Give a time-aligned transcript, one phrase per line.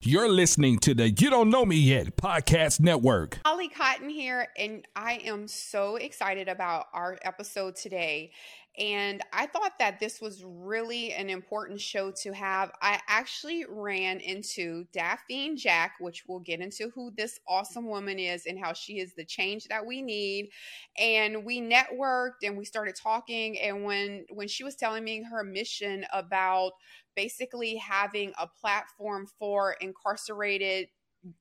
[0.00, 3.40] You're listening to the You Don't Know Me Yet podcast network.
[3.44, 8.30] Holly Cotton here, and I am so excited about our episode today.
[8.78, 12.70] And I thought that this was really an important show to have.
[12.80, 18.46] I actually ran into Daphine Jack, which we'll get into who this awesome woman is
[18.46, 20.50] and how she is the change that we need.
[20.96, 23.58] And we networked and we started talking.
[23.58, 26.70] And when when she was telling me her mission about
[27.18, 30.86] basically having a platform for incarcerated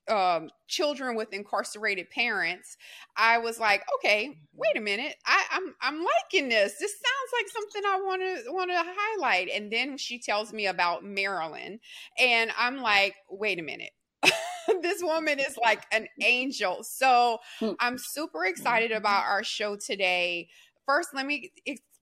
[0.09, 2.77] um, children with incarcerated parents,
[3.15, 6.79] I was like, okay, wait a minute, I, I'm I'm liking this.
[6.79, 9.49] This sounds like something I want to want to highlight.
[9.53, 11.79] And then she tells me about Marilyn,
[12.17, 13.91] and I'm like, wait a minute.
[14.81, 16.79] this woman is like an angel.
[16.81, 17.73] So hmm.
[17.79, 20.49] I'm super excited about our show today.
[20.87, 21.51] First, let me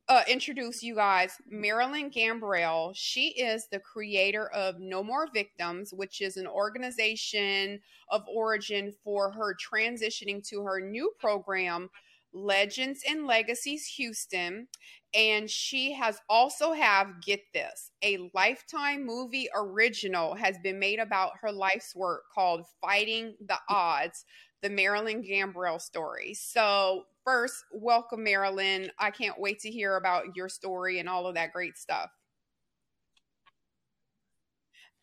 [0.07, 2.91] uh, introduce you guys Marilyn Gambrell.
[2.95, 9.31] She is the creator of No More Victims, which is an organization of origin for
[9.31, 11.89] her transitioning to her new program,
[12.33, 14.67] Legends and Legacies Houston.
[15.15, 21.31] And she has also have, get this, a lifetime movie original has been made about
[21.41, 24.25] her life's work called Fighting the Odds,
[24.61, 26.33] the Marilyn Gambrell story.
[26.33, 28.89] So first, welcome, Marilyn.
[28.99, 32.09] I can't wait to hear about your story and all of that great stuff.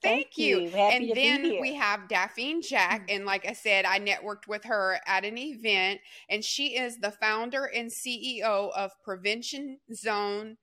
[0.02, 0.66] Thank, Thank you.
[0.68, 3.06] And then we have Daphine Jack.
[3.08, 3.16] Mm.
[3.16, 7.12] And like I said, I networked with her at an event, and she is the
[7.12, 10.56] founder and CEO of Prevention Zone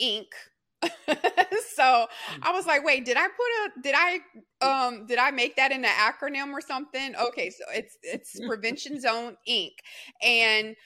[0.00, 0.28] Inc.
[1.74, 2.06] so.
[2.42, 4.20] I was like, wait, did I put a did I
[4.64, 7.14] um did I make that in an acronym or something?
[7.16, 9.72] Okay, so it's it's Prevention Zone Inc.
[10.22, 10.76] And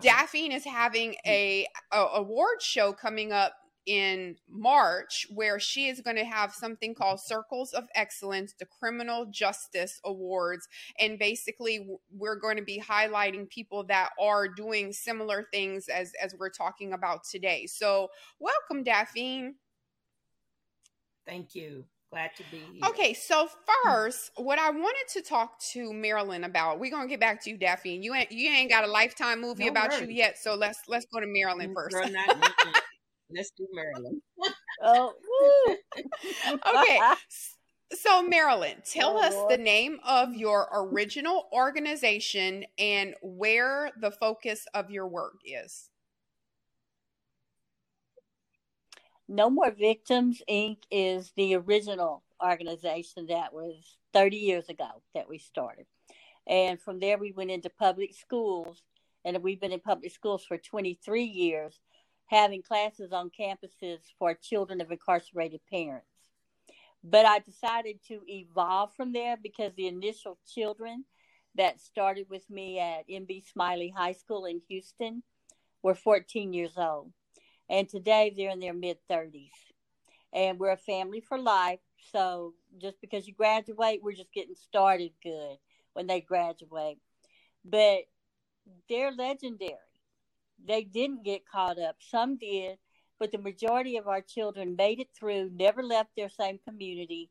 [0.00, 3.54] Daphine is having a, a award show coming up
[3.90, 9.26] in March, where she is going to have something called Circles of Excellence, the Criminal
[9.26, 10.68] Justice Awards.
[11.00, 16.36] And basically, we're going to be highlighting people that are doing similar things as, as
[16.38, 17.66] we're talking about today.
[17.66, 19.54] So, welcome, Daphine.
[21.26, 21.84] Thank you.
[22.10, 22.90] Glad to be here.
[22.90, 23.48] Okay, so
[23.84, 27.56] first, what I wanted to talk to Marilyn about, we're gonna get back to you,
[27.56, 28.02] Daphine.
[28.02, 30.08] You ain't you ain't got a lifetime movie no about worries.
[30.08, 31.94] you yet, so let's let's go to Marilyn mm, first.
[31.94, 32.36] Girl, not,
[33.34, 34.20] Let's do Marilyn.
[34.82, 35.14] oh,
[36.66, 37.00] okay.
[37.92, 39.52] So, Marilyn, tell oh, us Lord.
[39.52, 45.90] the name of your original organization and where the focus of your work is.
[49.28, 50.78] No More Victims Inc.
[50.90, 55.86] is the original organization that was 30 years ago that we started.
[56.48, 58.82] And from there, we went into public schools,
[59.24, 61.78] and we've been in public schools for 23 years
[62.30, 66.06] having classes on campuses for children of incarcerated parents.
[67.02, 71.04] But I decided to evolve from there because the initial children
[71.56, 75.24] that started with me at MB Smiley High School in Houston
[75.82, 77.12] were 14 years old.
[77.68, 79.50] And today they're in their mid 30s.
[80.32, 81.80] And we're a family for life.
[82.12, 85.56] So just because you graduate, we're just getting started good
[85.94, 86.98] when they graduate.
[87.64, 88.02] But
[88.88, 89.89] they're legendary
[90.66, 91.96] they didn't get caught up.
[91.98, 92.78] Some did,
[93.18, 97.30] but the majority of our children made it through, never left their same community,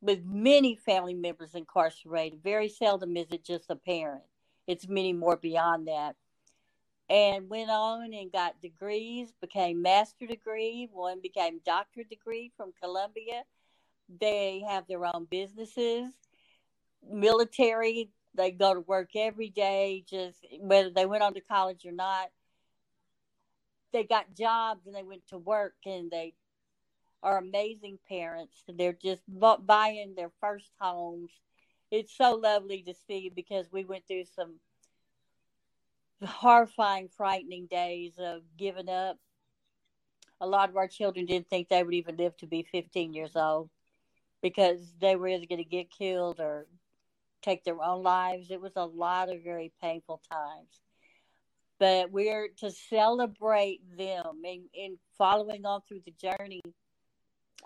[0.00, 2.42] with many family members incarcerated.
[2.42, 4.22] Very seldom is it just a parent,
[4.66, 6.16] it's many more beyond that.
[7.10, 13.44] And went on and got degrees, became master degree, one became doctorate degree from Columbia.
[14.20, 16.12] They have their own businesses,
[17.10, 21.92] military they go to work every day, just whether they went on to college or
[21.92, 22.30] not.
[23.92, 26.34] They got jobs and they went to work and they
[27.22, 28.64] are amazing parents.
[28.68, 31.30] They're just buying their first homes.
[31.90, 34.54] It's so lovely to see because we went through some
[36.24, 39.18] horrifying, frightening days of giving up.
[40.40, 43.36] A lot of our children didn't think they would even live to be 15 years
[43.36, 43.70] old
[44.42, 46.66] because they were either going to get killed or
[47.44, 48.50] take their own lives.
[48.50, 50.80] It was a lot of very painful times.
[51.78, 56.62] But we're to celebrate them and, following on through the journey.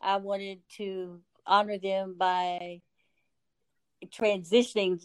[0.02, 2.80] I wanted to honor them by
[4.06, 5.02] transitioning,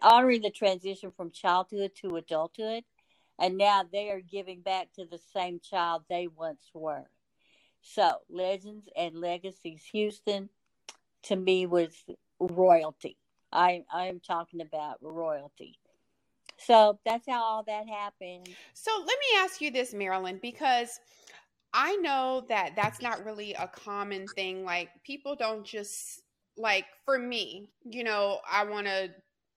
[0.00, 2.84] honoring the transition from childhood to adulthood.
[3.38, 7.10] And now they are giving back to the same child they once were.
[7.80, 10.48] So, Legends and Legacies Houston
[11.24, 12.04] to me was
[12.38, 13.16] royalty.
[13.52, 15.78] I I'm talking about royalty.
[16.58, 18.48] So that's how all that happened.
[18.74, 21.00] So let me ask you this, Marilyn, because
[21.72, 24.64] I know that that's not really a common thing.
[24.64, 26.22] Like people don't just
[26.56, 29.10] like for me, you know, I want to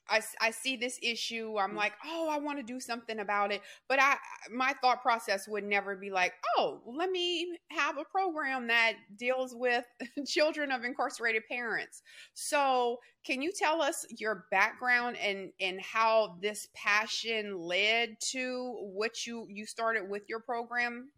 [0.09, 1.77] I, I see this issue i'm mm.
[1.77, 3.61] like oh i want to do something about it.
[3.87, 4.17] But i
[4.51, 9.53] my thought process would never be like oh let me have a program that deals
[9.55, 9.85] with
[10.27, 12.03] children of incarcerated parents.
[12.33, 19.25] So can you tell us your background and and how this passion led to what
[19.25, 21.09] you you started with your program?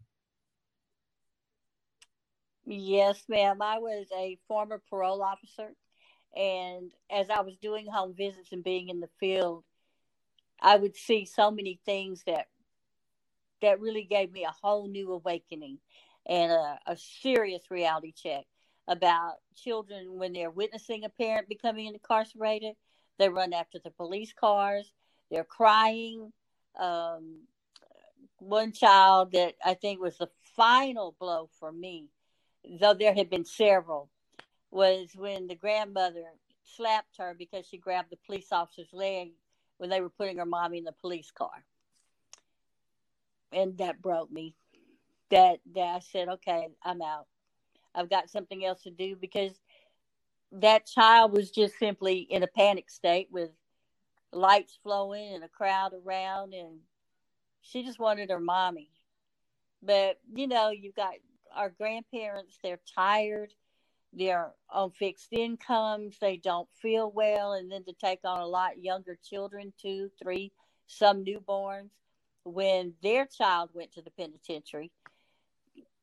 [2.64, 5.74] Yes ma'am i was a former parole officer
[6.36, 9.64] and as I was doing home visits and being in the field,
[10.60, 12.48] I would see so many things that
[13.60, 15.78] that really gave me a whole new awakening
[16.26, 18.44] and a, a serious reality check
[18.86, 22.74] about children when they're witnessing a parent becoming incarcerated.
[23.18, 24.92] They run after the police cars.
[25.30, 26.32] They're crying.
[26.78, 27.40] Um,
[28.38, 32.08] one child that I think was the final blow for me,
[32.80, 34.08] though there had been several,
[34.70, 36.24] was when the grandmother
[36.64, 39.30] slapped her because she grabbed the police officer's leg
[39.78, 41.64] when they were putting her mommy in the police car.
[43.52, 44.54] And that broke me.
[45.30, 47.26] That that I said, okay, I'm out.
[47.94, 49.52] I've got something else to do because
[50.52, 53.50] that child was just simply in a panic state with
[54.32, 56.78] lights flowing and a crowd around and
[57.62, 58.90] she just wanted her mommy.
[59.82, 61.14] But you know, you've got
[61.54, 63.52] our grandparents, they're tired
[64.12, 68.82] they're on fixed incomes, they don't feel well, and then to take on a lot
[68.82, 70.52] younger children, two, three,
[70.86, 71.90] some newborns,
[72.44, 74.90] when their child went to the penitentiary,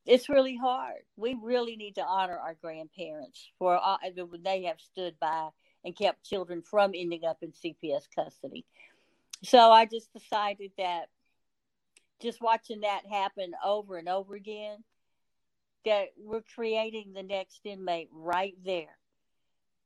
[0.05, 1.01] it's really hard.
[1.17, 3.99] We really need to honor our grandparents for uh, all,
[4.29, 5.49] when they have stood by
[5.83, 8.65] and kept children from ending up in CPS custody.
[9.43, 11.09] So I just decided that
[12.21, 14.83] just watching that happen over and over again
[15.85, 18.97] that we're creating the next inmate right there.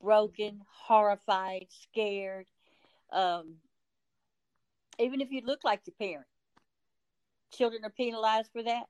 [0.02, 2.46] Broken horrified scared.
[3.12, 3.56] Um,
[4.98, 6.26] even if you look like your parent
[7.50, 8.84] children are penalized for that.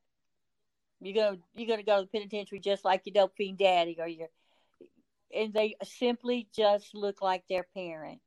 [1.00, 4.06] You're gonna you're gonna go to the penitentiary just like your dope fiend daddy or
[4.06, 4.28] your
[5.34, 8.20] and they simply just look like their parent.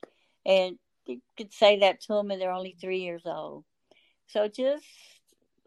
[0.45, 3.65] And you could say that to them and they're only three years old.
[4.27, 4.85] So just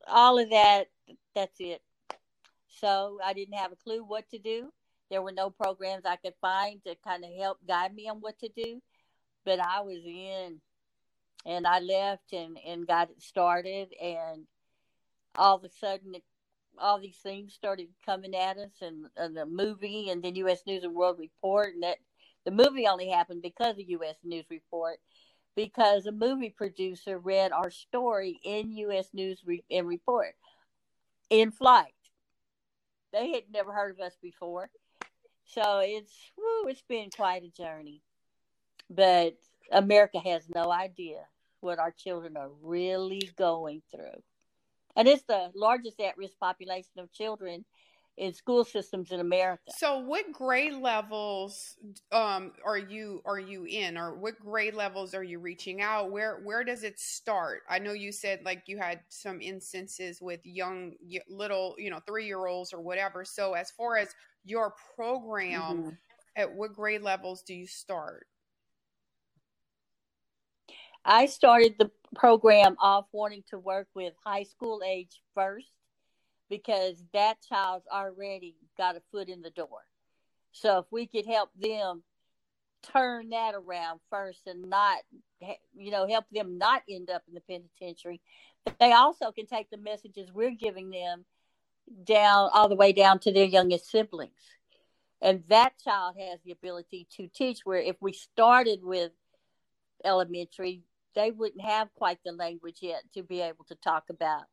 [0.09, 0.87] all of that
[1.35, 1.83] that's it
[2.81, 4.73] so I didn't have a clue what to do.
[5.11, 8.39] There were no programs I could find to kind of help guide me on what
[8.41, 8.83] to do.
[9.45, 10.61] But I was in
[11.45, 13.89] and I left and, and got it started.
[14.03, 14.47] And
[15.37, 16.25] all of a sudden, it,
[16.79, 20.63] all these things started coming at us and, and the movie and then U.S.
[20.67, 21.75] News and World Report.
[21.75, 21.99] And that
[22.45, 24.17] the movie only happened because of U.S.
[24.25, 24.99] News Report
[25.55, 29.09] because a movie producer read our story in U.S.
[29.15, 30.35] News and Report
[31.31, 31.95] in flight
[33.13, 34.71] they had never heard of us before.
[35.45, 38.03] So it's woo, it's been quite a journey.
[38.91, 39.37] But
[39.71, 41.21] America has no idea
[41.61, 44.23] what our children are really going through.
[44.95, 47.65] And it's the largest at risk population of children
[48.17, 49.63] in school systems in America.
[49.77, 51.77] So what grade levels
[52.13, 56.11] um are you are you in or what grade levels are you reaching out?
[56.11, 57.63] Where where does it start?
[57.69, 60.95] I know you said like you had some instances with young
[61.29, 63.25] little, you know, 3-year-olds or whatever.
[63.25, 64.09] So as far as
[64.45, 65.89] your program mm-hmm.
[66.37, 68.27] at what grade levels do you start?
[71.05, 75.71] I started the program off wanting to work with high school age first
[76.49, 79.87] because that child's already got a foot in the door.
[80.53, 82.03] So if we could help them
[82.83, 84.99] turn that around first and not,
[85.75, 88.21] you know, help them not end up in the penitentiary,
[88.65, 91.25] but they also can take the messages we're giving them
[92.05, 94.33] down all the way down to their youngest siblings.
[95.23, 99.13] And that child has the ability to teach where if we started with
[100.05, 100.83] elementary,
[101.15, 104.45] they wouldn't have quite the language yet to be able to talk about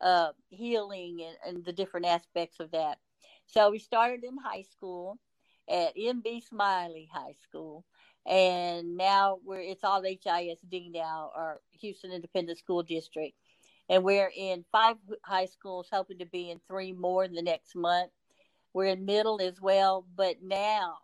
[0.00, 2.98] uh, healing and, and the different aspects of that.
[3.46, 5.18] So we started in high school
[5.68, 7.84] at MB Smiley High School,
[8.26, 13.34] and now we're it's all HISD now, or Houston Independent School District,
[13.88, 17.74] and we're in five high schools, hoping to be in three more in the next
[17.74, 18.10] month.
[18.74, 20.98] We're in middle as well, but now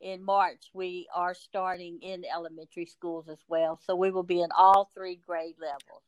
[0.00, 3.80] in March we are starting in elementary schools as well.
[3.84, 6.02] So we will be in all three grade levels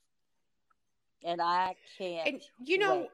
[1.24, 2.28] and I can't.
[2.28, 3.08] And you know,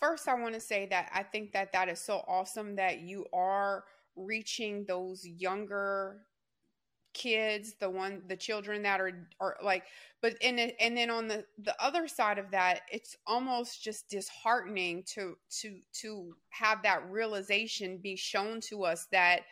[0.00, 3.26] first I want to say that I think that that is so awesome that you
[3.32, 3.84] are
[4.16, 6.20] reaching those younger
[7.12, 9.84] kids the one the children that are are like
[10.20, 15.00] but and and then on the the other side of that it's almost just disheartening
[15.04, 19.42] to to to have that realization be shown to us that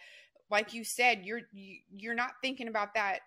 [0.53, 3.21] like you said, you're you, you're not thinking about that.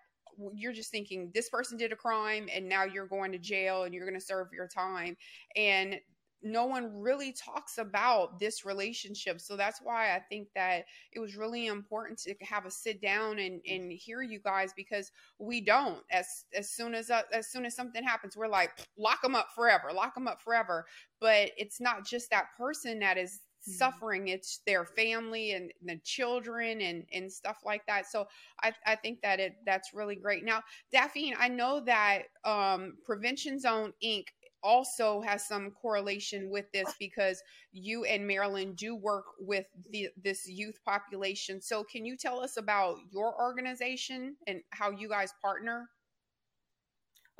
[0.54, 3.94] You're just thinking this person did a crime and now you're going to jail and
[3.94, 5.16] you're going to serve your time.
[5.54, 5.98] And
[6.42, 9.40] no one really talks about this relationship.
[9.40, 13.38] So that's why I think that it was really important to have a sit down
[13.38, 16.02] and, and hear you guys because we don't.
[16.10, 19.48] As as soon as uh, as soon as something happens, we're like lock them up
[19.54, 20.86] forever, lock them up forever.
[21.20, 23.72] But it's not just that person that is mm-hmm.
[23.72, 28.26] suffering it's their family and the children and and stuff like that so
[28.62, 33.58] i i think that it that's really great now daphine i know that um prevention
[33.58, 34.26] zone inc
[34.62, 37.40] also has some correlation with this because
[37.72, 41.62] you and Marilyn do work with the, this youth population.
[41.62, 45.88] So, can you tell us about your organization and how you guys partner?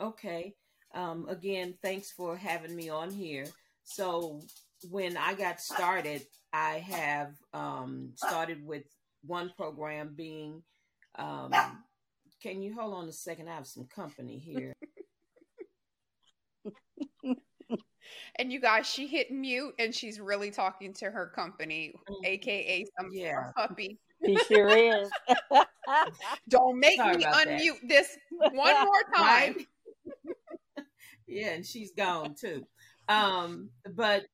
[0.00, 0.54] Okay.
[0.94, 3.46] Um, again, thanks for having me on here.
[3.82, 4.40] So,
[4.90, 8.84] when I got started, I have um, started with
[9.24, 10.62] one program being.
[11.18, 11.52] Um,
[12.42, 13.48] can you hold on a second?
[13.48, 14.74] I have some company here.
[18.38, 22.86] and you guys, she hit mute and she's really talking to her company, aka mm.
[22.98, 23.50] some yeah.
[23.56, 23.98] puppy.
[24.24, 25.10] He sure is.
[26.48, 27.88] Don't make Sorry me unmute that.
[27.88, 29.56] this one more time.
[31.26, 32.62] yeah, and she's gone too.
[33.08, 34.24] Um, but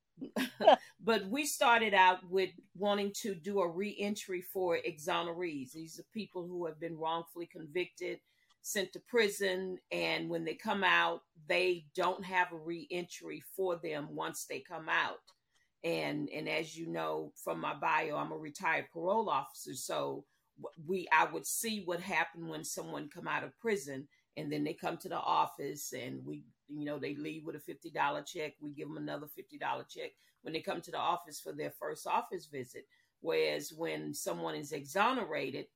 [1.05, 5.73] but we started out with wanting to do a reentry for exonerees.
[5.73, 8.21] These are people who have been wrongfully convicted
[8.63, 14.07] sent to prison and when they come out they don't have a reentry for them
[14.11, 15.19] once they come out
[15.83, 20.25] and and as you know from my bio i'm a retired parole officer so
[20.87, 24.75] we i would see what happened when someone come out of prison and then they
[24.75, 28.71] come to the office and we you know they leave with a $50 check we
[28.71, 30.13] give them another $50 check
[30.43, 32.87] when they come to the office for their first office visit
[33.21, 35.67] whereas when someone is exonerated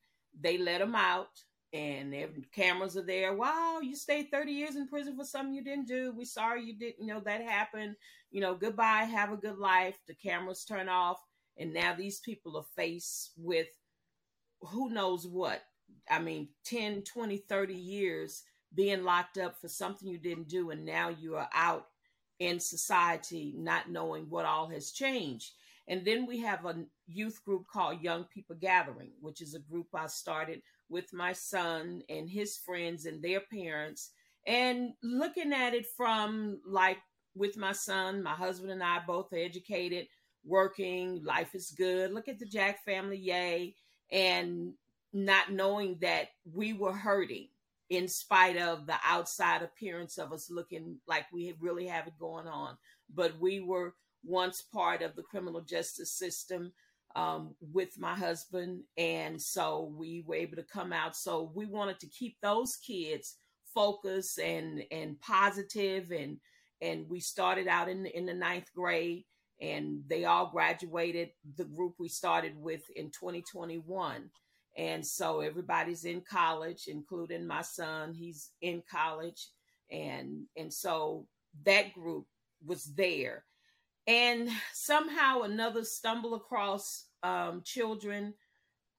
[0.40, 1.28] they let them out
[1.72, 3.34] and their cameras are there.
[3.34, 6.12] Wow, you stayed 30 years in prison for something you didn't do.
[6.16, 7.96] We sorry you didn't you know that happened.
[8.30, 9.98] You know, goodbye, have a good life.
[10.06, 11.20] The cameras turn off,
[11.58, 13.68] and now these people are faced with
[14.60, 15.62] who knows what.
[16.10, 18.42] I mean, 10, 20, 30 years
[18.76, 21.86] being locked up for something you didn't do, and now you are out
[22.38, 25.52] in society not knowing what all has changed.
[25.88, 29.86] And then we have a youth group called Young People Gathering, which is a group
[29.94, 34.10] I started with my son and his friends and their parents
[34.46, 36.98] and looking at it from like
[37.34, 40.06] with my son, my husband and I both are educated,
[40.44, 42.12] working, life is good.
[42.12, 43.74] Look at the Jack family, yay.
[44.10, 44.74] And
[45.12, 47.48] not knowing that we were hurting
[47.90, 52.46] in spite of the outside appearance of us looking like we really have it going
[52.46, 52.76] on.
[53.14, 56.72] But we were once part of the criminal justice system
[57.14, 58.82] um, with my husband.
[58.98, 61.16] And so we were able to come out.
[61.16, 63.36] So we wanted to keep those kids
[63.74, 66.38] focused and, and positive and,
[66.82, 69.24] and we started out in, in the ninth grade
[69.60, 74.30] and they all graduated the group we started with in 2021
[74.76, 79.48] and so everybody's in college including my son he's in college.
[79.90, 81.26] And and so
[81.64, 82.26] that group
[82.64, 83.44] was there.
[84.06, 88.34] And somehow another stumble across um, children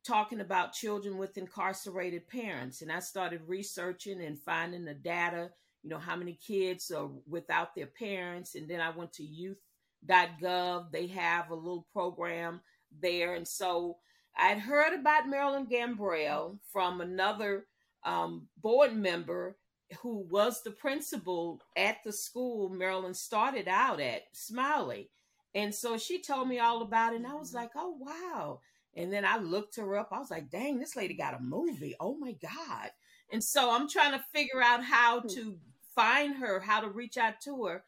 [0.06, 2.82] talking about children with incarcerated parents.
[2.82, 5.50] And i started researching and finding the data
[5.84, 8.56] you know how many kids are without their parents.
[8.56, 12.62] And then i went to youth.gov they have a little program
[13.02, 13.36] there.
[13.36, 13.98] And so
[14.38, 17.66] i'd heard about marilyn gambrell from another
[18.04, 19.58] um, board member
[20.02, 25.10] who was the principal at the school Marilyn started out at, Smiley.
[25.56, 28.60] And so she told me all about it, and I was like, oh, wow.
[28.96, 30.10] And then I looked her up.
[30.12, 31.96] I was like, dang, this lady got a movie.
[32.00, 32.90] Oh my God.
[33.32, 35.28] And so I'm trying to figure out how hmm.
[35.30, 35.58] to
[35.96, 37.84] find her, how to reach out to her.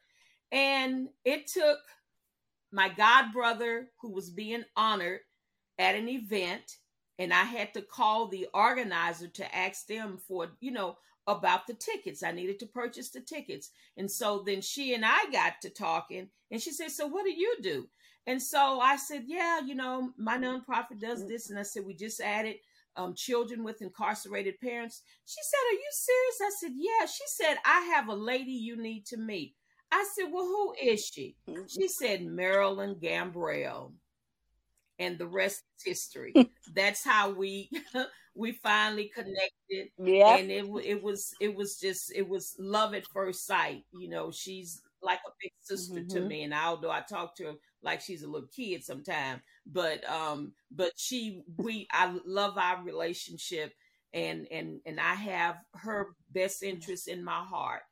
[0.52, 1.78] And it took
[2.72, 5.20] my god brother, who was being honored
[5.80, 6.76] at an event,
[7.18, 11.74] and I had to call the organizer to ask them for, you know, about the
[11.74, 12.22] tickets.
[12.22, 13.70] I needed to purchase the tickets.
[13.96, 17.32] And so then she and I got to talking and she said, So what do
[17.32, 17.88] you do?
[18.26, 21.50] And so I said, Yeah, you know, my nonprofit does this.
[21.50, 22.56] And I said, We just added
[22.96, 25.02] um, children with incarcerated parents.
[25.24, 26.40] She said, Are you serious?
[26.42, 27.06] I said, Yeah.
[27.06, 29.54] She said, I have a lady you need to meet.
[29.92, 31.36] I said, Well, who is she?
[31.48, 31.62] Mm-hmm.
[31.68, 33.92] She said, Marilyn Gambrell
[35.00, 36.32] and the rest is history.
[36.74, 37.70] That's how we
[38.36, 39.90] we finally connected.
[39.98, 43.82] Yeah, and it it was it was just it was love at first sight.
[43.92, 46.16] You know, she's like a big sister mm-hmm.
[46.16, 50.08] to me, and although I talk to her like she's a little kid sometimes, but
[50.08, 53.72] um, but she we I love our relationship,
[54.12, 57.82] and and and I have her best interest in my heart,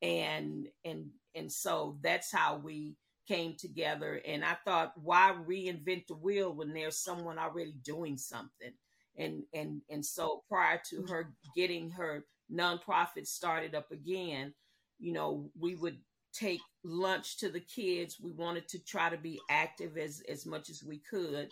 [0.00, 2.94] and and and so that's how we
[3.32, 4.20] came together.
[4.26, 8.72] And I thought, why reinvent the wheel when there's someone already doing something?
[9.16, 11.12] And and and so prior to mm-hmm.
[11.12, 14.54] her getting her nonprofit started up again,
[14.98, 15.98] you know, we would
[16.32, 18.18] take lunch to the kids.
[18.20, 21.48] We wanted to try to be active as as much as we could,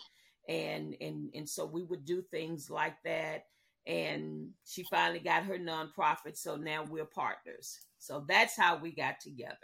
[0.49, 3.45] and and and so we would do things like that.
[3.87, 7.79] And she finally got her nonprofit, so now we're partners.
[7.97, 9.57] So that's how we got together.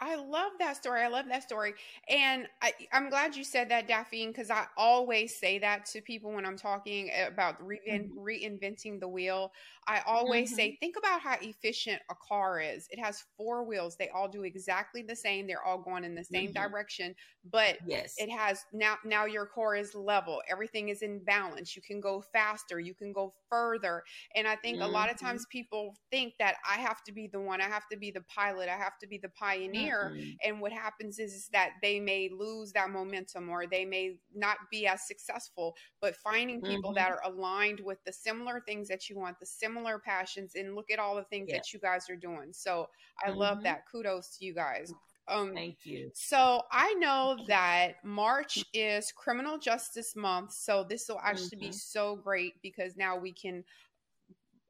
[0.00, 1.00] I love that story.
[1.02, 1.74] I love that story.
[2.08, 6.32] And I, am glad you said that, Daphine, because I always say that to people
[6.32, 8.18] when I'm talking about mm-hmm.
[8.18, 9.52] reinventing the wheel.
[9.88, 10.56] I always mm-hmm.
[10.56, 12.88] say, think about how efficient a car is.
[12.90, 13.96] It has four wheels.
[13.96, 15.46] They all do exactly the same.
[15.46, 16.70] They're all going in the same mm-hmm.
[16.70, 17.14] direction,
[17.52, 18.14] but yes.
[18.18, 20.42] it has now now your core is level.
[20.50, 21.76] Everything is in balance.
[21.76, 24.02] You can go faster, you can go further.
[24.34, 25.26] And I think a lot of mm-hmm.
[25.26, 28.22] times people think that I have to be the one, I have to be the
[28.22, 29.85] pilot, I have to be the pioneer.
[29.86, 30.30] Mm-hmm.
[30.44, 34.56] And what happens is, is that they may lose that momentum or they may not
[34.70, 37.26] be as successful, but finding people that mm-hmm.
[37.26, 40.90] are aligned with the similar things that you want, the similar similar passions and look
[40.90, 41.56] at all the things yeah.
[41.56, 42.52] that you guys are doing.
[42.52, 42.88] So
[43.24, 43.38] I mm-hmm.
[43.38, 43.82] love that.
[43.90, 44.92] Kudos to you guys.
[45.28, 46.10] Um, Thank you.
[46.14, 50.52] So I know that March is Criminal Justice Month.
[50.52, 51.66] So this will actually mm-hmm.
[51.68, 53.64] be so great because now we can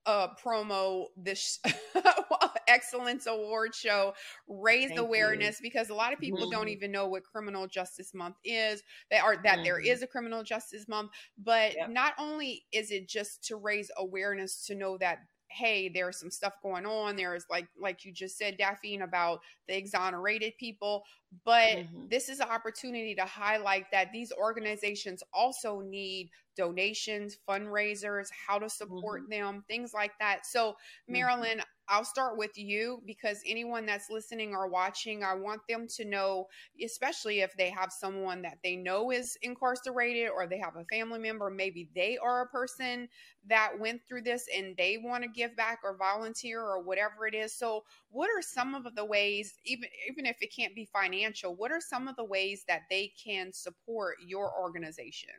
[0.06, 1.58] uh, promo this
[2.68, 4.12] excellence award show
[4.48, 5.70] raise Thank awareness you.
[5.70, 6.50] because a lot of people mm-hmm.
[6.50, 9.64] don't even know what criminal justice month is they are that mm-hmm.
[9.64, 11.10] there is a criminal justice month
[11.42, 11.90] but yep.
[11.90, 15.18] not only is it just to raise awareness to know that
[15.48, 19.76] hey there's some stuff going on there's like like you just said daphine about the
[19.76, 21.04] exonerated people
[21.44, 22.06] but mm-hmm.
[22.10, 28.68] this is an opportunity to highlight that these organizations also need donations fundraisers how to
[28.68, 29.30] support mm-hmm.
[29.30, 31.14] them things like that so mm-hmm.
[31.14, 36.04] marilyn I'll start with you because anyone that's listening or watching, I want them to
[36.04, 36.48] know,
[36.84, 41.20] especially if they have someone that they know is incarcerated or they have a family
[41.20, 43.08] member, maybe they are a person
[43.46, 47.34] that went through this and they want to give back or volunteer or whatever it
[47.34, 47.52] is.
[47.52, 51.70] So, what are some of the ways, even even if it can't be financial, what
[51.70, 55.30] are some of the ways that they can support your organization?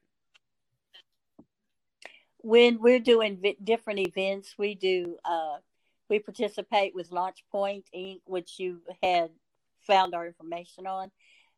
[2.37, 5.17] When we're doing different events, we do.
[5.25, 5.57] Uh,
[6.09, 9.29] we participate with Launch Point Inc., which you had
[9.81, 11.11] found our information on.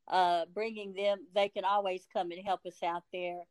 [0.07, 3.41] Uh, bringing them, they can always come and help us out there.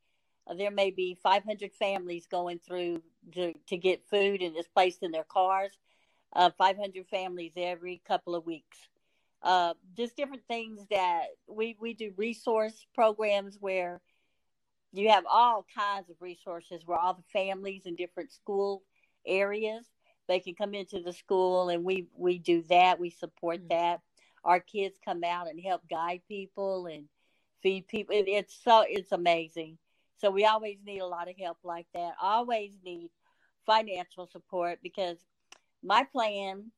[0.47, 3.03] Uh, there may be 500 families going through
[3.35, 5.73] to, to get food and it's placed in their cars.
[6.33, 8.79] Uh, 500 families every couple of weeks.
[9.43, 14.01] Uh, just different things that we, we do resource programs where
[14.93, 18.83] you have all kinds of resources where all the families in different school
[19.27, 19.87] areas
[20.29, 23.69] they can come into the school and we we do that we support mm-hmm.
[23.69, 24.01] that
[24.45, 27.05] our kids come out and help guide people and
[27.63, 29.77] feed people it, it's so it's amazing
[30.21, 33.11] so we always need a lot of help like that always need
[33.67, 35.19] financial support because
[35.83, 36.71] my plan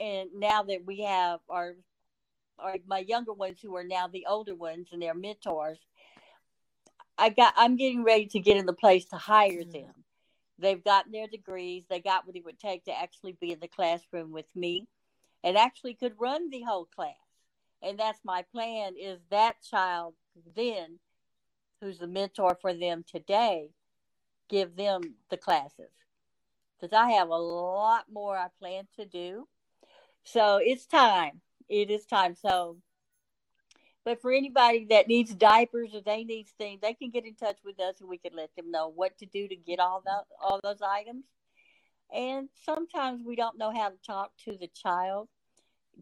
[0.00, 1.74] and now that we have our
[2.58, 5.78] our my younger ones who are now the older ones and they're mentors
[7.18, 9.70] i got i'm getting ready to get in the place to hire mm-hmm.
[9.70, 9.94] them
[10.62, 11.84] They've gotten their degrees.
[11.90, 14.86] They got what it would take to actually be in the classroom with me
[15.44, 17.14] and actually could run the whole class.
[17.82, 20.14] And that's my plan is that child
[20.54, 21.00] then
[21.80, 23.70] who's the mentor for them today,
[24.48, 25.90] give them the classes.
[26.80, 29.48] Because I have a lot more I plan to do.
[30.24, 31.40] So it's time.
[31.68, 32.36] It is time.
[32.36, 32.76] So
[34.04, 37.58] but for anybody that needs diapers or they need things, they can get in touch
[37.64, 40.24] with us and we can let them know what to do to get all that
[40.40, 41.24] all those items.
[42.12, 45.28] And sometimes we don't know how to talk to the child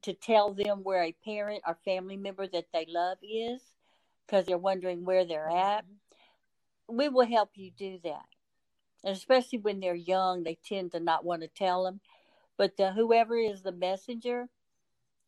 [0.03, 3.61] to tell them where a parent or family member that they love is
[4.27, 5.85] because they're wondering where they're at.
[6.89, 8.25] We will help you do that.
[9.05, 12.01] And especially when they're young, they tend to not want to tell them.
[12.57, 14.49] But the, whoever is the messenger,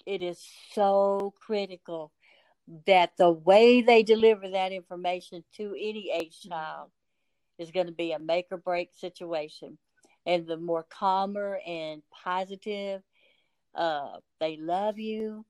[0.04, 2.12] it is so critical
[2.86, 6.50] that the way they deliver that information to any age mm-hmm.
[6.50, 6.90] child
[7.58, 9.78] is going to be a make or break situation.
[10.24, 13.02] And the more calmer and positive,
[13.74, 15.44] uh, they love you.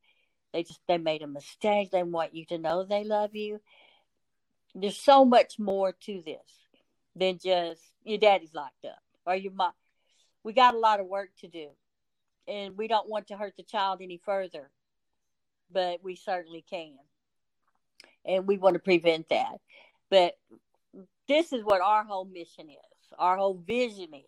[0.53, 1.91] They just they made a mistake.
[1.91, 3.61] They want you to know they love you.
[4.75, 6.63] There's so much more to this
[7.15, 9.73] than just your daddy's locked up or your mom.
[10.43, 11.69] We got a lot of work to do,
[12.49, 14.71] and we don't want to hurt the child any further,
[15.73, 16.99] but we certainly can.
[18.25, 19.59] and we want to prevent that.
[20.11, 20.37] But
[21.29, 24.25] this is what our whole mission is, our whole vision is.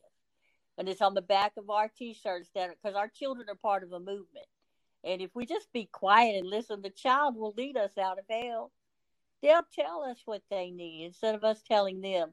[0.78, 3.84] And it's on the back of our t shirts that because our children are part
[3.84, 4.46] of a movement.
[5.04, 8.24] And if we just be quiet and listen, the child will lead us out of
[8.28, 8.72] hell.
[9.42, 12.32] They'll tell us what they need instead of us telling them.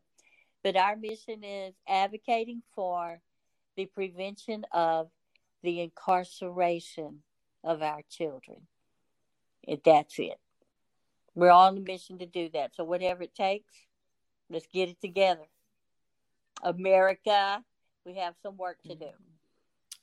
[0.64, 3.22] But our mission is advocating for
[3.78, 5.10] the prevention of
[5.64, 7.24] the incarceration
[7.64, 8.68] of our children.
[9.68, 10.40] That's it.
[11.36, 12.76] We're on a mission to do that.
[12.76, 13.74] So, whatever it takes,
[14.50, 15.48] let's get it together.
[16.64, 17.64] America,
[18.06, 19.10] we have some work to do.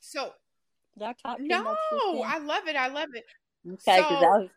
[0.01, 0.33] So,
[1.01, 1.77] I no?
[2.25, 2.77] I love it.
[2.77, 3.25] I love it.
[3.66, 4.49] Okay, because So- I was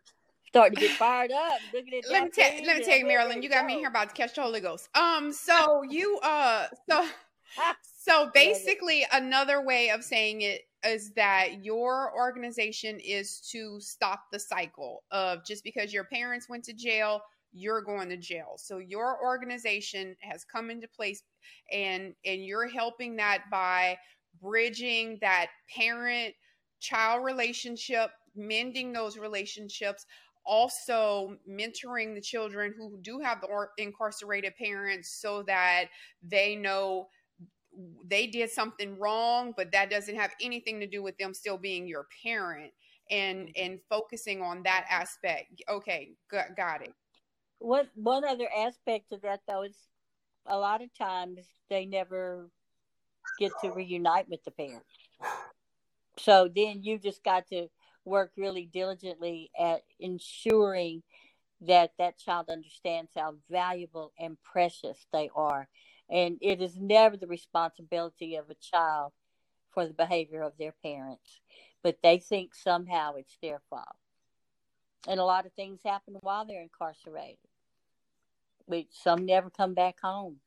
[0.48, 1.52] starting to get fired up.
[1.74, 4.14] At let me tell let me tell you, Marilyn, you got me here about to
[4.14, 4.88] catch the Holy Ghost.
[4.96, 7.06] Um, so you uh so
[7.98, 14.38] so basically another way of saying it is that your organization is to stop the
[14.38, 17.20] cycle of just because your parents went to jail,
[17.52, 18.54] you're going to jail.
[18.56, 21.22] So your organization has come into place
[21.72, 23.96] and and you're helping that by
[24.40, 26.34] bridging that parent
[26.80, 30.06] child relationship, mending those relationships,
[30.44, 35.84] also mentoring the children who do have the incarcerated parents so that
[36.22, 37.08] they know
[38.06, 41.86] they did something wrong but that doesn't have anything to do with them still being
[41.86, 42.72] your parent
[43.10, 43.64] and mm-hmm.
[43.64, 46.92] and focusing on that aspect okay got, got it
[47.58, 49.76] What one other aspect of that though is
[50.46, 52.50] a lot of times they never
[53.38, 54.86] get to reunite with the parents.
[56.18, 57.68] So then you just got to
[58.04, 61.02] work really diligently at ensuring
[61.60, 65.68] that that child understands how valuable and precious they are.
[66.12, 69.14] And it is never the responsibility of a child
[69.70, 71.40] for the behavior of their parents,
[71.82, 73.96] but they think somehow it's their fault.
[75.08, 77.38] And a lot of things happen while they're incarcerated.
[78.66, 80.38] which some never come back home.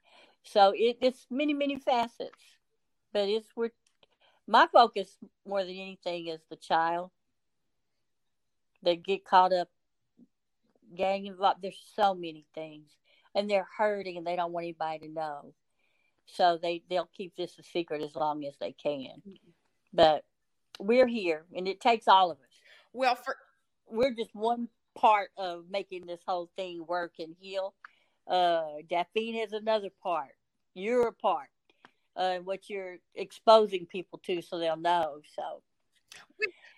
[0.44, 2.44] So it, it's many, many facets.
[3.14, 3.72] But it's we're
[4.48, 7.12] my focus more than anything is the child.
[8.84, 9.70] They get caught up
[10.96, 11.62] gang involved.
[11.62, 12.92] There's so many things.
[13.36, 15.54] And they're hurting and they don't want anybody to know.
[16.26, 19.22] So they, they'll keep this a secret as long as they can.
[19.94, 20.24] But
[20.80, 22.56] we're here and it takes all of us
[22.96, 23.38] well for
[23.88, 27.74] we're just one part of making this whole thing work and heal.
[28.28, 30.32] Uh, Daphne is another part.
[30.74, 31.50] You're a part.
[32.16, 35.20] Uh, what you're exposing people to, so they'll know.
[35.36, 35.62] So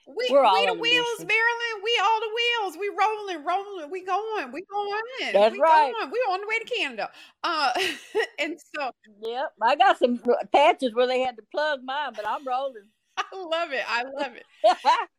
[0.08, 1.28] we, We're all we the wheels mission.
[1.28, 5.92] marilyn we all the wheels we rolling rolling we going we going That's we right.
[6.00, 6.12] going.
[6.12, 7.10] we on the way to canada
[7.44, 7.74] uh
[8.40, 10.20] and so yep, I got some
[10.54, 12.88] patches where they had to plug mine, but I'm rolling.
[13.18, 14.46] i love it i love it.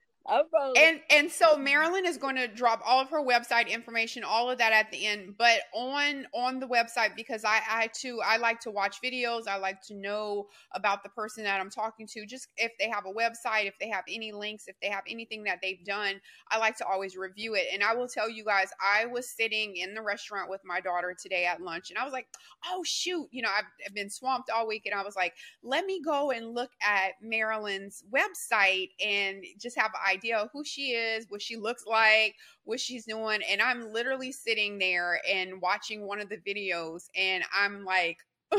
[0.76, 4.58] and and so Marilyn is going to drop all of her website information, all of
[4.58, 5.36] that at the end.
[5.38, 9.48] But on on the website, because I I too I like to watch videos.
[9.48, 12.26] I like to know about the person that I'm talking to.
[12.26, 15.44] Just if they have a website, if they have any links, if they have anything
[15.44, 17.64] that they've done, I like to always review it.
[17.72, 21.16] And I will tell you guys, I was sitting in the restaurant with my daughter
[21.18, 22.26] today at lunch, and I was like,
[22.66, 25.86] oh shoot, you know, I've, I've been swamped all week, and I was like, let
[25.86, 30.90] me go and look at Marilyn's website and just have an idea of who she
[30.90, 33.40] is, what she looks like, what she's doing.
[33.50, 38.18] And I'm literally sitting there and watching one of the videos, and I'm like,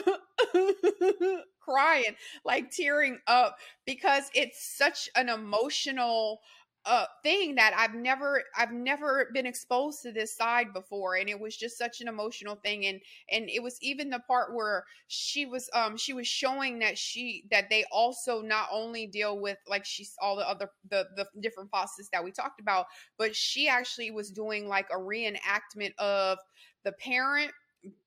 [1.60, 6.39] crying, like tearing up because it's such an emotional
[6.86, 11.39] uh thing that I've never I've never been exposed to this side before and it
[11.39, 15.46] was just such an emotional thing and and it was even the part where she
[15.46, 19.86] was um she was showing that she that they also not only deal with like
[19.86, 22.86] she's all the other the the different faucets that we talked about
[23.18, 26.38] but she actually was doing like a reenactment of
[26.86, 27.52] the parent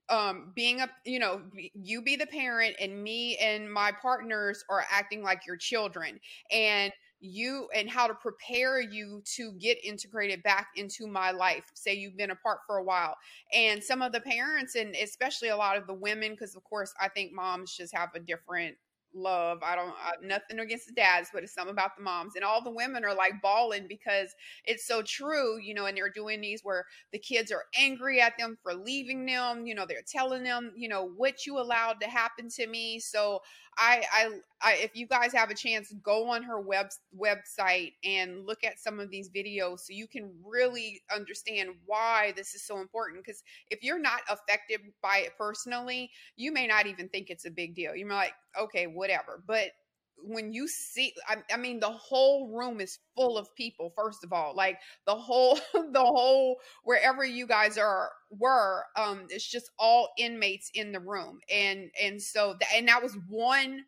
[0.08, 1.40] um being a you know
[1.74, 6.18] you be the parent and me and my partners are acting like your children
[6.50, 11.94] and you and how to prepare you to get integrated back into my life say
[11.94, 13.16] you've been apart for a while
[13.52, 16.92] and some of the parents and especially a lot of the women because of course
[17.00, 18.76] i think moms just have a different
[19.14, 22.44] love i don't uh, nothing against the dads but it's something about the moms and
[22.44, 26.40] all the women are like bawling because it's so true you know and they're doing
[26.40, 30.42] these where the kids are angry at them for leaving them you know they're telling
[30.42, 33.40] them you know what you allowed to happen to me so
[33.78, 34.28] I, I,
[34.62, 38.78] I, if you guys have a chance, go on her web website and look at
[38.78, 43.24] some of these videos so you can really understand why this is so important.
[43.24, 47.50] Because if you're not affected by it personally, you may not even think it's a
[47.50, 47.96] big deal.
[47.96, 49.42] You're like, okay, whatever.
[49.46, 49.72] But
[50.24, 54.32] when you see I, I, mean the whole room is full of people first of
[54.32, 60.10] all like the whole the whole wherever you guys are were um it's just all
[60.18, 63.84] inmates in the room and and so that and that was one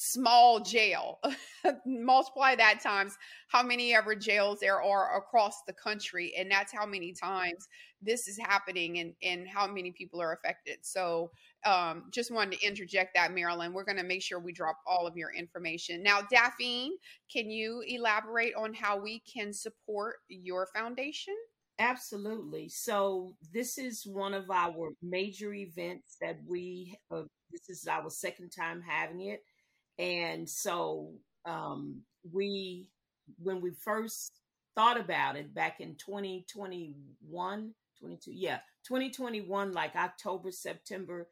[0.00, 1.18] small jail
[1.86, 3.16] multiply that times
[3.48, 7.66] how many ever jails there are across the country and that's how many times
[8.00, 11.30] this is happening and and how many people are affected so
[11.66, 13.72] um, just wanted to interject that, Marilyn.
[13.72, 16.02] We're going to make sure we drop all of your information.
[16.02, 16.92] Now, Daphine,
[17.32, 21.34] can you elaborate on how we can support your foundation?
[21.80, 22.68] Absolutely.
[22.68, 28.50] So, this is one of our major events that we, uh, this is our second
[28.50, 29.40] time having it.
[29.98, 31.12] And so,
[31.44, 32.90] um, we,
[33.42, 34.32] when we first
[34.74, 41.28] thought about it back in 2021, 22, yeah, 2021, like October, September,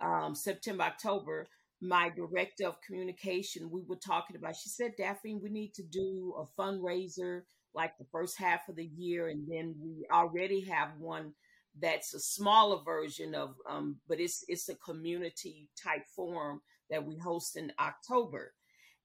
[0.00, 1.46] um, September, October,
[1.80, 6.34] my director of communication, we were talking about, she said, Daphine, we need to do
[6.38, 7.42] a fundraiser
[7.74, 9.28] like the first half of the year.
[9.28, 11.32] And then we already have one
[11.78, 17.16] that's a smaller version of, um, but it's, it's a community type forum that we
[17.16, 18.52] host in October.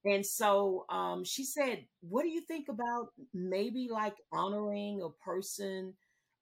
[0.06, 5.94] And so um, she said, What do you think about maybe like honoring a person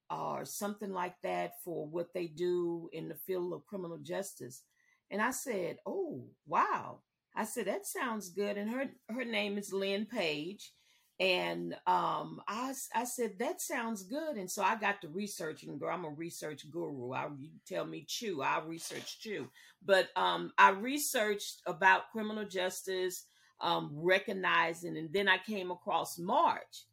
[0.09, 4.63] or something like that for what they do in the field of criminal justice.
[5.11, 7.01] And I said, "Oh, wow."
[7.35, 10.73] I said, "That sounds good." And her her name is Lynn Page.
[11.19, 15.77] And um, I, I said that sounds good, and so I got to researching.
[15.77, 17.11] Girl, I'm a research guru.
[17.11, 19.49] I you tell me chew, I'll research chew.
[19.85, 23.25] But um, I researched about criminal justice,
[23.59, 26.85] um, recognizing, and then I came across March,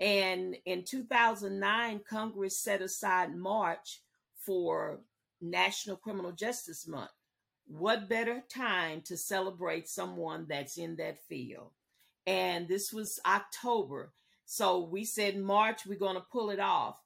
[0.00, 4.00] and in 2009, Congress set aside March
[4.38, 5.00] for
[5.42, 7.10] National Criminal Justice Month.
[7.66, 11.70] What better time to celebrate someone that's in that field?
[12.26, 14.12] And this was October.
[14.46, 16.98] So we said March, we're going to pull it off.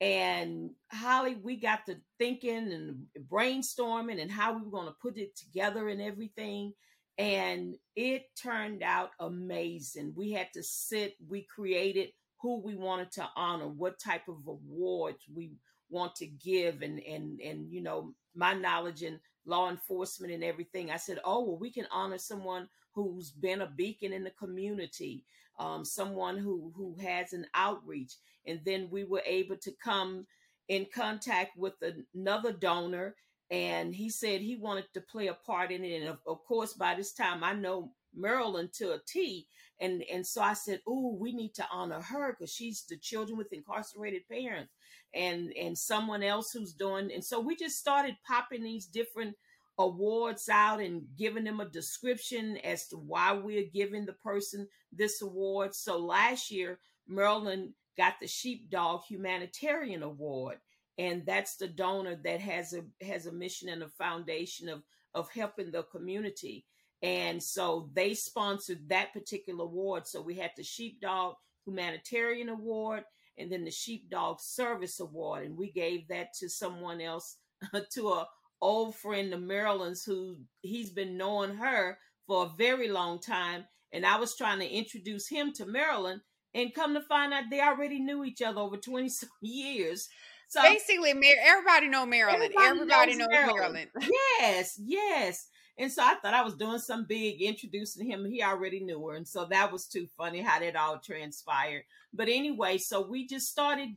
[0.00, 5.16] And Holly, we got to thinking and brainstorming and how we were going to put
[5.16, 6.74] it together and everything.
[7.18, 10.12] And it turned out amazing.
[10.14, 12.10] We had to sit, we created
[12.40, 15.52] who we wanted to honor, what type of awards we
[15.88, 20.90] want to give, and and and you know my knowledge in law enforcement and everything.
[20.90, 25.24] I said, oh well, we can honor someone who's been a beacon in the community,
[25.60, 28.14] um, someone who who has an outreach,
[28.46, 30.26] and then we were able to come
[30.68, 31.74] in contact with
[32.14, 33.14] another donor
[33.52, 36.72] and he said he wanted to play a part in it and of, of course
[36.72, 39.46] by this time i know Marilyn to a T.
[39.80, 43.36] And and so I said, oh, we need to honor her because she's the children
[43.36, 44.72] with incarcerated parents
[45.14, 49.36] and and someone else who's doing and so we just started popping these different
[49.78, 55.22] awards out and giving them a description as to why we're giving the person this
[55.22, 55.74] award.
[55.74, 60.58] So last year, Marilyn got the Sheepdog Humanitarian Award,
[60.98, 64.82] and that's the donor that has a has a mission and a foundation of
[65.14, 66.66] of helping the community.
[67.02, 70.06] And so they sponsored that particular award.
[70.06, 71.34] So we had the Sheepdog
[71.66, 73.04] Humanitarian Award
[73.38, 75.44] and then the Sheepdog Service Award.
[75.44, 77.36] And we gave that to someone else,
[77.92, 78.26] to a
[78.60, 83.64] old friend of Marilyn's who he's been knowing her for a very long time.
[83.92, 86.20] And I was trying to introduce him to Marilyn
[86.54, 90.08] and come to find out they already knew each other over 20 some years.
[90.48, 91.12] So basically,
[91.44, 92.42] everybody know Marilyn.
[92.42, 93.88] Everybody, everybody knows, knows Marilyn.
[93.94, 94.12] Marilyn.
[94.40, 95.48] Yes, yes.
[95.78, 98.24] And so I thought I was doing some big introducing him.
[98.24, 99.16] He already knew her.
[99.16, 101.82] And so that was too funny how that all transpired.
[102.14, 103.90] But anyway, so we just started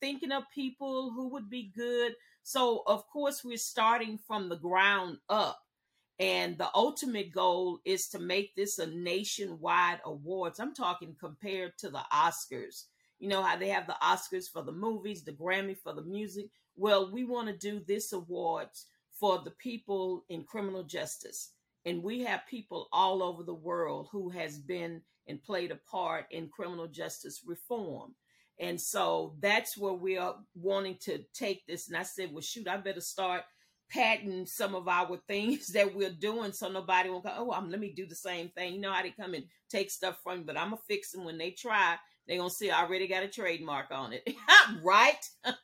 [0.00, 2.14] thinking of people who would be good.
[2.42, 5.60] So, of course, we're starting from the ground up.
[6.18, 10.60] And the ultimate goal is to make this a nationwide awards.
[10.60, 12.84] I'm talking compared to the Oscars.
[13.18, 16.46] You know how they have the Oscars for the movies, the Grammy for the music.
[16.76, 18.86] Well, we want to do this awards
[19.18, 21.50] for the people in criminal justice.
[21.84, 26.26] And we have people all over the world who has been and played a part
[26.30, 28.14] in criminal justice reform.
[28.62, 31.88] And so that's where we are wanting to take this.
[31.88, 33.42] And I said, well, shoot, I better start
[33.90, 37.80] patenting some of our things that we're doing so nobody won't go, oh, I'm, let
[37.80, 38.74] me do the same thing.
[38.74, 41.12] You know how they come and take stuff from me, but I'm going to fix
[41.12, 44.28] them when they try they're gonna see I already got a trademark on it.
[44.82, 45.28] right?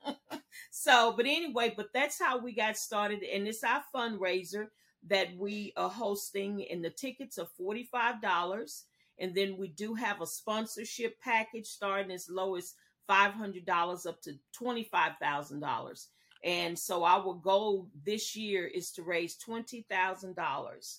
[0.70, 3.22] so, but anyway, but that's how we got started.
[3.22, 4.66] And it's our fundraiser
[5.06, 8.82] that we are hosting, and the tickets are $45.
[9.20, 12.74] And then we do have a sponsorship package starting as low as
[13.09, 16.07] $500 up to $25,000.
[16.44, 20.99] And so our goal this year is to raise $20,000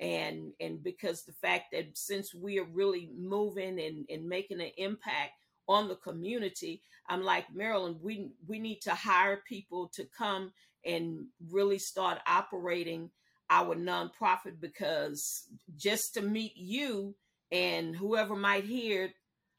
[0.00, 4.70] and and because the fact that since we are really moving and, and making an
[4.78, 5.32] impact
[5.68, 10.52] on the community i'm like marilyn we we need to hire people to come
[10.86, 13.10] and really start operating
[13.50, 15.44] our nonprofit because
[15.76, 17.14] just to meet you
[17.52, 19.10] and whoever might hear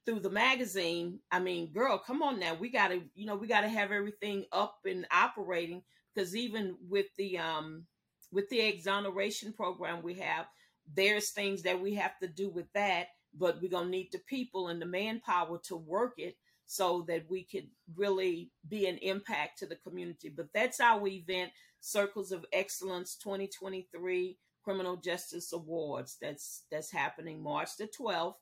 [0.06, 3.70] through the magazine i mean girl come on now we gotta you know we gotta
[3.70, 5.84] have everything up and operating
[6.14, 7.86] because even with the um
[8.32, 10.46] with the exoneration program we have,
[10.94, 14.20] there's things that we have to do with that, but we're going to need the
[14.20, 16.36] people and the manpower to work it
[16.66, 20.30] so that we could really be an impact to the community.
[20.30, 26.18] But that's our event, Circles of Excellence 2023 Criminal Justice Awards.
[26.22, 28.36] That's that's happening March the 12th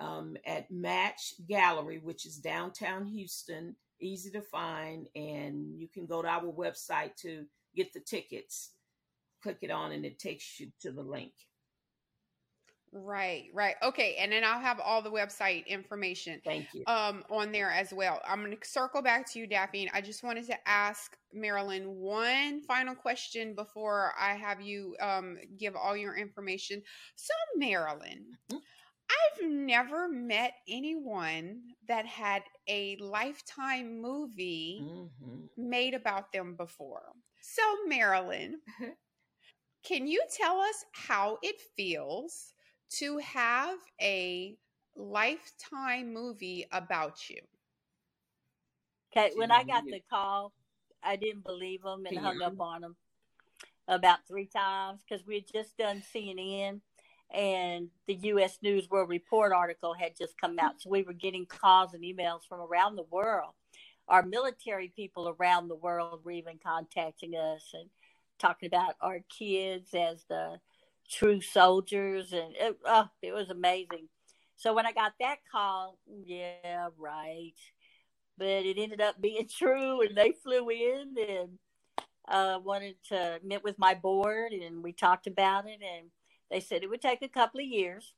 [0.00, 3.76] um, at Match Gallery, which is downtown Houston.
[4.00, 8.70] Easy to find, and you can go to our website to get the tickets
[9.44, 11.32] click it on and it takes you to the link.
[12.96, 13.74] Right, right.
[13.82, 16.40] Okay, and then I'll have all the website information.
[16.44, 16.84] Thank you.
[16.86, 18.20] Um, on there as well.
[18.26, 19.88] I'm going to circle back to you, Daphine.
[19.92, 25.74] I just wanted to ask Marilyn one final question before I have you um give
[25.74, 26.80] all your information.
[27.16, 28.58] So, Marilyn, mm-hmm.
[29.14, 35.40] I've never met anyone that had a lifetime movie mm-hmm.
[35.56, 37.12] made about them before.
[37.40, 38.60] So, Marilyn,
[39.84, 42.54] Can you tell us how it feels
[42.92, 44.56] to have a
[44.96, 47.40] lifetime movie about you?
[49.14, 50.52] Okay, when I got the call,
[51.02, 52.96] I didn't believe them and hung up on them
[53.86, 56.80] about three times because we had just done CNN
[57.32, 58.58] and the U.S.
[58.62, 60.80] News World Report article had just come out.
[60.80, 63.52] So we were getting calls and emails from around the world.
[64.08, 67.88] Our military people around the world were even contacting us and
[68.38, 70.60] talking about our kids as the
[71.08, 74.08] true soldiers, and it, oh, it was amazing.
[74.56, 77.54] So when I got that call, yeah, right,
[78.38, 81.58] but it ended up being true, and they flew in and
[82.28, 86.08] uh, wanted to meet with my board, and we talked about it, and
[86.54, 88.14] they said it would take a couple of years,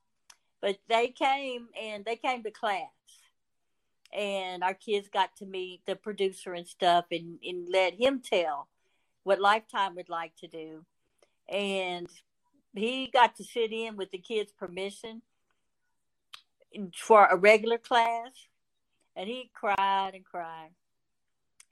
[0.60, 2.90] but they came and they came to class
[4.12, 8.68] and our kids got to meet the producer and stuff and, and let him tell
[9.22, 10.84] what Lifetime would like to do.
[11.48, 12.08] And
[12.74, 15.22] he got to sit in with the kids' permission
[16.94, 18.32] for a regular class.
[19.16, 20.72] And he cried and cried.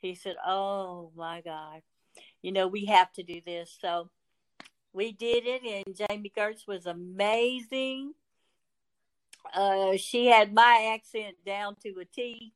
[0.00, 1.82] He said, Oh my God,
[2.40, 3.76] you know, we have to do this.
[3.82, 4.08] So
[4.94, 8.14] we did it, and Jami Gertz was amazing.
[9.52, 12.54] Uh, she had my accent down to a T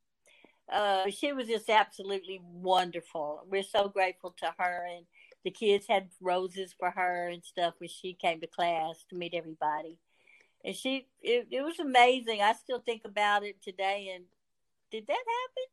[0.71, 3.41] uh, she was just absolutely wonderful.
[3.49, 5.05] We're so grateful to her, and
[5.43, 9.33] the kids had roses for her and stuff when she came to class to meet
[9.33, 9.97] everybody.
[10.63, 12.41] And she, it, it was amazing.
[12.41, 14.11] I still think about it today.
[14.13, 14.25] And
[14.91, 15.63] did that happen?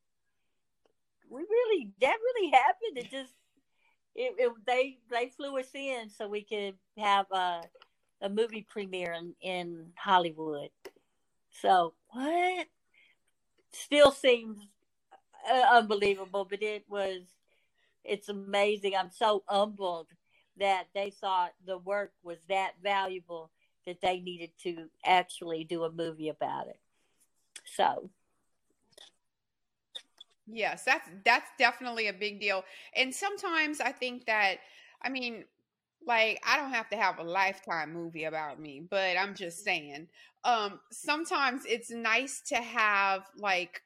[1.29, 2.97] We really, that really happened.
[2.97, 3.33] It just,
[4.17, 7.63] it, it they they flew us in so we could have a,
[8.23, 10.71] a movie premiere in, in Hollywood.
[11.63, 12.67] So what?
[13.73, 14.59] Still seems
[15.51, 17.23] uh, unbelievable, but it was,
[18.05, 18.95] it's amazing.
[18.97, 20.09] I'm so humbled
[20.59, 23.51] that they thought the work was that valuable
[23.87, 26.81] that they needed to actually do a movie about it.
[27.65, 28.11] So,
[30.47, 32.65] yes, that's that's definitely a big deal.
[32.95, 34.57] And sometimes I think that,
[35.03, 35.45] I mean,
[36.07, 40.09] like I don't have to have a lifetime movie about me, but I'm just saying.
[40.45, 43.83] Um, sometimes it's nice to have like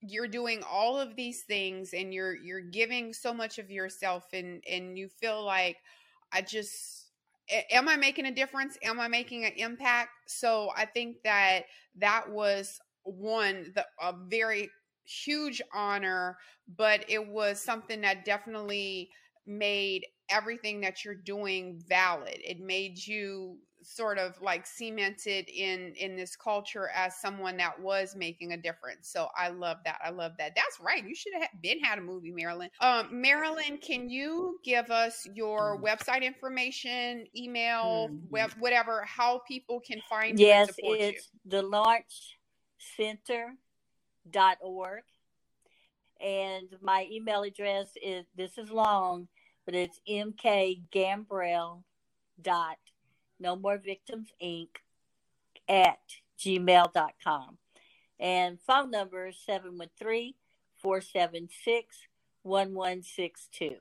[0.00, 4.62] you're doing all of these things and you're you're giving so much of yourself and
[4.70, 5.76] and you feel like
[6.32, 7.06] i just
[7.72, 11.62] am i making a difference am i making an impact so i think that
[11.96, 14.70] that was one the a very
[15.08, 16.36] huge honor
[16.76, 19.10] but it was something that definitely
[19.46, 26.16] made everything that you're doing valid it made you sort of like cemented in in
[26.16, 30.32] this culture as someone that was making a difference so i love that i love
[30.38, 34.58] that that's right you should have been had a movie marilyn um marilyn can you
[34.64, 35.82] give us your mm.
[35.82, 38.30] website information email mm-hmm.
[38.30, 40.46] web whatever how people can find you?
[40.46, 41.50] yes it's you?
[41.50, 42.38] the launch
[42.96, 43.54] center
[44.30, 45.02] dot org
[46.20, 49.28] and my email address is this is long
[49.64, 51.82] but it's mk gambrell
[52.40, 52.78] dot
[53.40, 54.68] no More Victims Inc.
[55.68, 56.00] at
[56.38, 57.58] gmail.com.
[58.20, 60.34] And phone number 713
[60.82, 61.96] 476
[62.42, 63.76] 1162.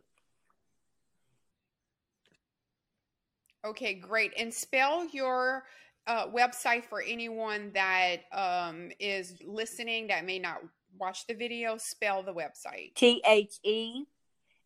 [3.66, 4.34] Okay, great.
[4.38, 5.64] And spell your
[6.08, 10.62] uh, website for anyone that um, is listening that may not
[10.98, 11.78] watch the video.
[11.78, 12.96] Spell the website.
[12.96, 14.06] T H E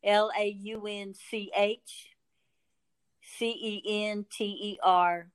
[0.04, 2.16] L A U N C H
[3.38, 3.48] C
[3.86, 5.28] E N T E R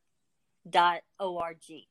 [0.68, 1.88] dot O R G.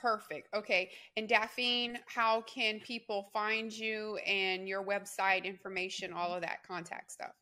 [0.00, 0.48] Perfect.
[0.54, 0.90] Okay.
[1.16, 7.12] And Daphine, how can people find you and your website information, all of that contact
[7.12, 7.32] stuff?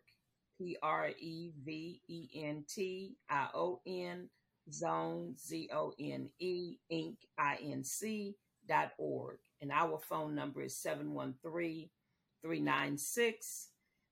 [0.58, 4.30] P R E V E N T I O N
[4.72, 7.16] zone Z O N E Inc.
[7.40, 8.36] I N C
[8.70, 9.40] dot org.
[9.62, 11.90] And our phone number is 713
[12.44, 13.70] 396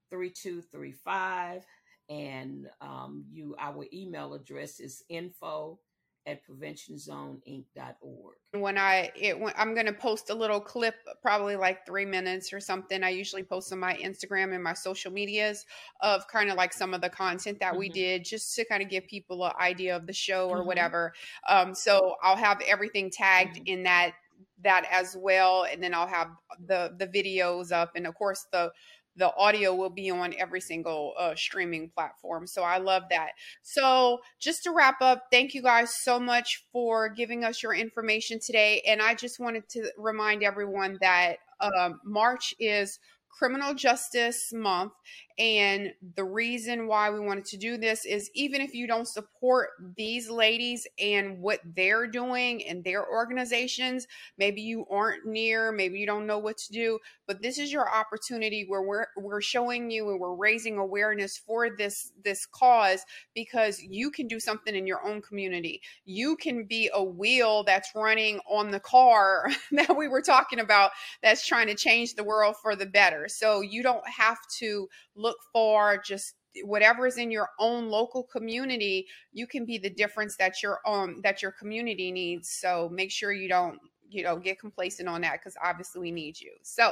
[0.09, 1.63] 3235
[2.09, 5.79] and um, you our email address is info
[6.25, 8.35] at preventionzoneinc.org.
[8.51, 12.51] When I it when, I'm going to post a little clip, probably like three minutes
[12.51, 13.03] or something.
[13.03, 15.65] I usually post on my Instagram and my social medias
[16.01, 17.79] of kind of like some of the content that mm-hmm.
[17.79, 20.67] we did, just to kind of give people an idea of the show or mm-hmm.
[20.67, 21.13] whatever.
[21.47, 23.67] Um, so I'll have everything tagged mm-hmm.
[23.67, 24.13] in that
[24.61, 26.29] that as well, and then I'll have
[26.65, 28.71] the the videos up, and of course the
[29.19, 32.47] the audio will be on every single uh, streaming platform.
[32.47, 33.31] So I love that.
[33.61, 38.39] So just to wrap up, thank you guys so much for giving us your information
[38.39, 38.81] today.
[38.87, 42.99] And I just wanted to remind everyone that um, March is
[43.29, 44.93] Criminal Justice Month.
[45.37, 49.69] And the reason why we wanted to do this is even if you don't support
[49.95, 54.05] these ladies and what they're doing and their organizations,
[54.37, 57.89] maybe you aren't near, maybe you don't know what to do, but this is your
[57.89, 63.81] opportunity where we're we're showing you and we're raising awareness for this this cause because
[63.81, 65.81] you can do something in your own community.
[66.03, 70.91] You can be a wheel that's running on the car that we were talking about
[71.23, 72.85] that's trying to change the world for the
[73.19, 73.29] better.
[73.29, 79.07] So you don't have to look for just whatever is in your own local community.
[79.31, 82.49] You can be the difference that your um that your community needs.
[82.49, 86.39] So make sure you don't you know get complacent on that because obviously we need
[86.39, 86.51] you.
[86.63, 86.91] So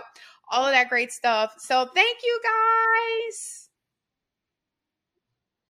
[0.51, 1.55] all of that great stuff.
[1.57, 3.66] So thank you guys